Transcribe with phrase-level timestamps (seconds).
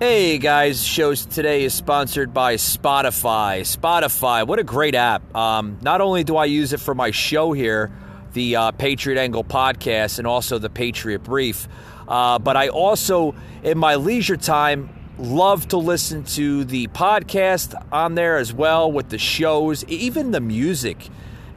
[0.00, 3.62] Hey guys, shows today is sponsored by Spotify.
[3.62, 5.34] Spotify, what a great app.
[5.34, 7.90] Um, not only do I use it for my show here,
[8.32, 11.66] the uh, Patriot Angle podcast, and also the Patriot Brief,
[12.06, 13.34] uh, but I also,
[13.64, 14.88] in my leisure time,
[15.18, 20.40] love to listen to the podcast on there as well with the shows, even the
[20.40, 21.08] music.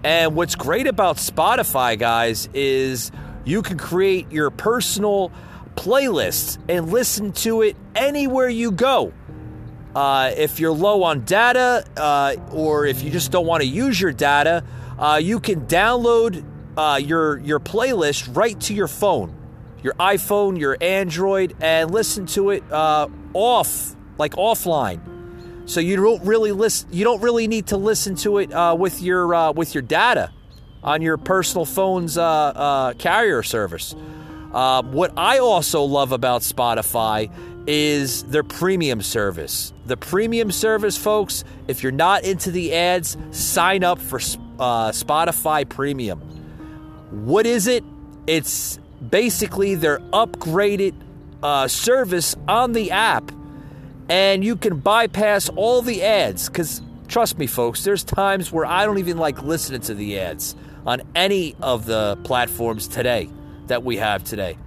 [0.04, 3.12] And what's great about Spotify, guys, is
[3.46, 5.32] you can create your personal
[5.76, 9.14] playlists and listen to it anywhere you go.
[9.96, 14.00] Uh, if you're low on data uh, or if you just don't want to use
[14.00, 14.64] your data,
[14.98, 16.46] uh, you can download
[16.78, 19.36] uh, your your playlist right to your phone,
[19.84, 25.02] your iPhone, your Android, and listen to it uh, off like offline.
[25.70, 26.88] So you don't really listen.
[26.92, 30.32] You don't really need to listen to it uh, with your with your data
[30.84, 33.94] on your personal phone's carrier service.
[34.54, 37.32] Uh, what I also love about Spotify
[37.68, 39.72] is their premium service.
[39.86, 44.18] The premium service, folks, if you're not into the ads, sign up for
[44.60, 46.20] uh, Spotify Premium.
[47.12, 47.84] What is it?
[48.28, 50.96] It's basically their upgraded
[51.42, 53.32] uh, service on the app,
[54.10, 56.50] and you can bypass all the ads.
[56.50, 60.56] Because trust me, folks, there's times where I don't even like listening to the ads
[60.86, 63.30] on any of the platforms today
[63.72, 64.58] that we have today.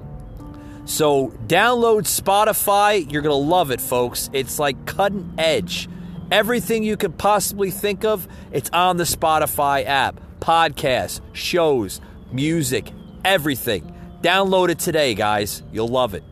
[0.86, 3.10] So, download Spotify.
[3.10, 4.28] You're going to love it, folks.
[4.32, 5.88] It's like cutting edge.
[6.30, 10.20] Everything you could possibly think of, it's on the Spotify app.
[10.40, 12.00] Podcasts, shows,
[12.32, 12.90] music,
[13.24, 13.94] everything.
[14.20, 15.62] Download it today, guys.
[15.72, 16.24] You'll love it.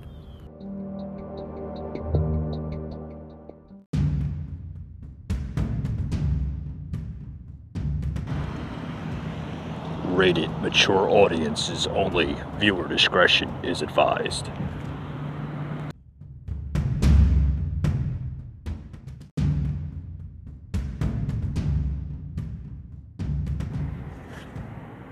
[10.13, 12.37] Rated mature audiences only.
[12.59, 14.49] Viewer discretion is advised.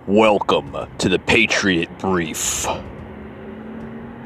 [0.06, 2.66] Welcome to the Patriot Brief.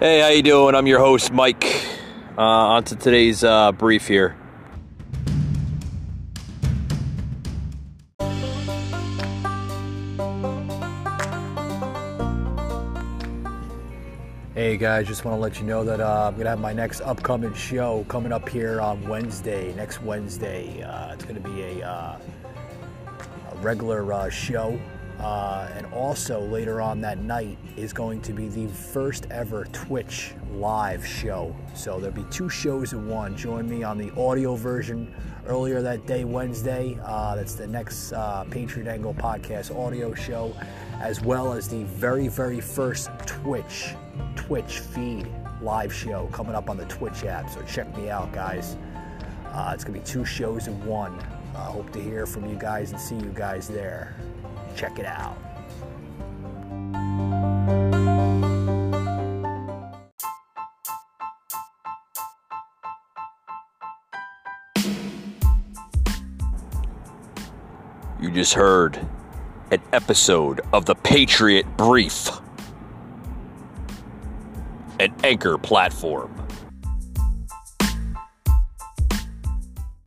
[0.00, 0.74] Hey, how you doing?
[0.74, 1.64] I'm your host, Mike.
[2.36, 4.34] Uh, on to today's uh, brief here.
[14.54, 16.72] Hey guys, just want to let you know that uh, I'm going to have my
[16.72, 20.80] next upcoming show coming up here on Wednesday, next Wednesday.
[20.80, 22.16] Uh, it's going to be a, uh,
[23.50, 24.78] a regular uh, show.
[25.20, 30.34] Uh, and also later on that night is going to be the first ever Twitch
[30.52, 31.54] live show.
[31.74, 33.36] So there'll be two shows in one.
[33.36, 35.14] Join me on the audio version
[35.46, 36.98] earlier that day, Wednesday.
[37.02, 38.12] Uh, that's the next
[38.50, 40.54] Patriot Angle podcast audio show,
[41.00, 43.94] as well as the very, very first Twitch
[44.36, 45.26] Twitch feed
[45.60, 47.48] live show coming up on the Twitch app.
[47.50, 48.76] So check me out, guys.
[49.52, 51.18] Uh, it's going to be two shows in one.
[51.54, 54.16] I uh, hope to hear from you guys and see you guys there.
[54.76, 55.36] Check it out.
[68.20, 68.98] You just heard
[69.70, 72.30] an episode of the Patriot Brief
[75.00, 76.32] an anchor platform.